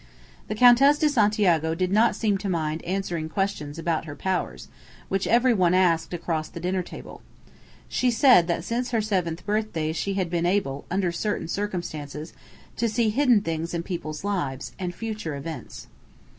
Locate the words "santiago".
1.09-1.75